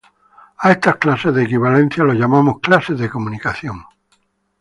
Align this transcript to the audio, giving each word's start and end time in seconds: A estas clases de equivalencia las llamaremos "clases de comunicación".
A 0.57 0.71
estas 0.71 0.95
clases 0.95 1.31
de 1.35 1.43
equivalencia 1.43 2.03
las 2.03 2.17
llamaremos 2.17 2.59
"clases 2.59 2.97
de 2.97 3.07
comunicación". 3.07 3.85